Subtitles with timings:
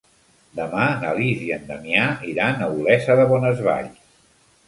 [0.59, 4.01] Demà na Lis i en Damià iran a Olesa de Bonesvalls.